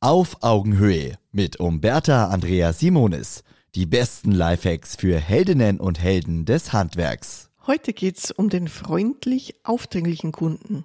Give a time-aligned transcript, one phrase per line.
[0.00, 3.42] Auf Augenhöhe mit Umberta Andrea Simonis.
[3.74, 7.50] Die besten Lifehacks für Heldinnen und Helden des Handwerks.
[7.66, 10.84] Heute geht es um den freundlich aufdringlichen Kunden.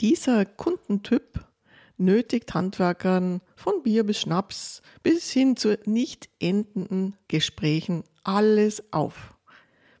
[0.00, 1.44] Dieser Kundentyp
[1.96, 9.34] nötigt Handwerkern von Bier bis Schnaps bis hin zu nicht endenden Gesprächen alles auf.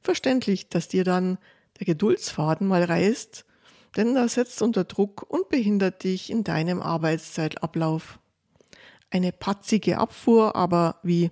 [0.02, 1.36] Verständlich, dass dir dann
[1.80, 3.44] der Geduldsfaden mal reißt
[3.96, 8.18] denn das setzt unter Druck und behindert dich in deinem Arbeitszeitablauf.
[9.10, 11.30] Eine patzige Abfuhr, aber wie,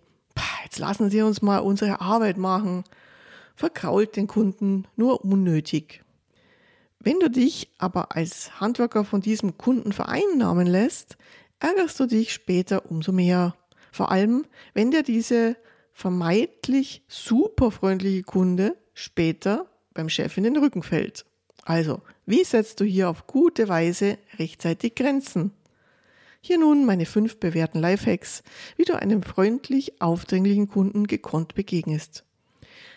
[0.65, 2.85] jetzt lassen Sie uns mal unsere Arbeit machen,
[3.57, 6.03] verkrault den Kunden nur unnötig.
[7.01, 11.17] Wenn du dich aber als Handwerker von diesem Kunden vereinnahmen lässt,
[11.59, 13.57] ärgerst du dich später umso mehr.
[13.91, 15.57] Vor allem, wenn dir diese
[15.93, 21.25] vermeintlich superfreundliche Kunde später beim Chef in den Rücken fällt.
[21.65, 25.53] Also, wie setzt du hier auf gute Weise rechtzeitig Grenzen?
[26.41, 28.43] Hier nun meine fünf bewährten Lifehacks,
[28.77, 32.25] wie du einem freundlich aufdringlichen Kunden gekonnt begegnest.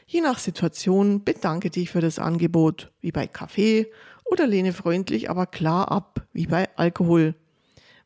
[0.08, 3.92] Je nach Situation bedanke dich für das Angebot, wie bei Kaffee,
[4.26, 7.36] oder lehne freundlich, aber klar ab, wie bei Alkohol.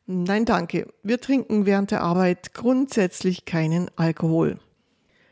[0.06, 0.92] Nein, danke.
[1.02, 4.58] Wir trinken während der Arbeit grundsätzlich keinen Alkohol.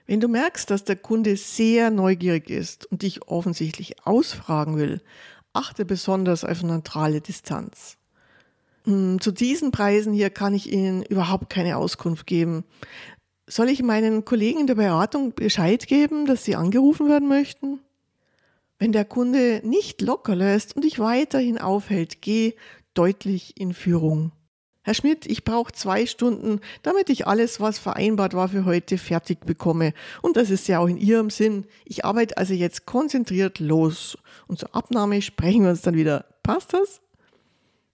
[0.09, 5.03] Wenn du merkst, dass der Kunde sehr neugierig ist und dich offensichtlich ausfragen will,
[5.53, 7.99] achte besonders auf neutrale Distanz.
[8.85, 12.65] Hm, zu diesen Preisen hier kann ich Ihnen überhaupt keine Auskunft geben.
[13.47, 17.81] Soll ich meinen Kollegen in der Beratung Bescheid geben, dass Sie angerufen werden möchten?
[18.79, 22.55] Wenn der Kunde nicht locker lässt und dich weiterhin aufhält, geh
[22.95, 24.33] deutlich in Führung.
[24.89, 29.45] Herr Schmidt, ich brauche zwei Stunden, damit ich alles, was vereinbart war für heute, fertig
[29.45, 29.93] bekomme.
[30.23, 31.67] Und das ist ja auch in Ihrem Sinn.
[31.85, 34.17] Ich arbeite also jetzt konzentriert los.
[34.47, 36.25] Und zur Abnahme sprechen wir uns dann wieder.
[36.43, 37.03] Passt das?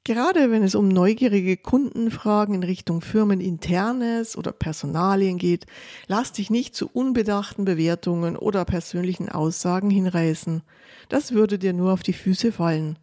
[0.05, 5.67] Gerade wenn es um neugierige Kundenfragen in Richtung Firmeninternes oder Personalien geht,
[6.07, 10.63] lass dich nicht zu unbedachten Bewertungen oder persönlichen Aussagen hinreißen.
[11.09, 13.01] Das würde dir nur auf die Füße fallen.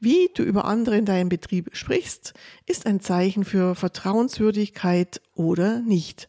[0.00, 2.34] Wie du über andere in deinem Betrieb sprichst,
[2.66, 6.28] ist ein Zeichen für Vertrauenswürdigkeit oder nicht.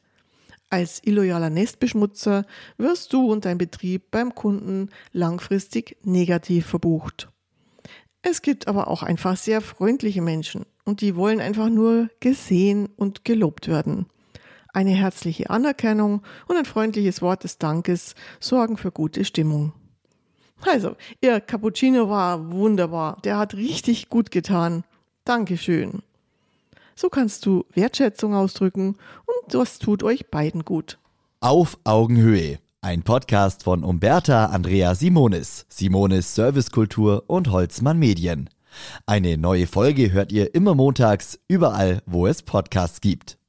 [0.69, 2.45] Als illoyaler Nestbeschmutzer
[2.77, 7.29] wirst du und dein Betrieb beim Kunden langfristig negativ verbucht.
[8.21, 13.23] Es gibt aber auch einfach sehr freundliche Menschen und die wollen einfach nur gesehen und
[13.23, 14.07] gelobt werden.
[14.73, 19.73] Eine herzliche Anerkennung und ein freundliches Wort des Dankes sorgen für gute Stimmung.
[20.67, 23.17] Also, Ihr Cappuccino war wunderbar.
[23.23, 24.83] Der hat richtig gut getan.
[25.23, 26.01] Dankeschön.
[26.95, 28.95] So kannst du Wertschätzung ausdrücken
[29.25, 30.97] und das tut euch beiden gut.
[31.39, 32.59] Auf Augenhöhe.
[32.81, 38.49] Ein Podcast von Umberta Andrea Simonis, Simonis Servicekultur und Holzmann Medien.
[39.05, 43.37] Eine neue Folge hört ihr immer montags, überall, wo es Podcasts gibt.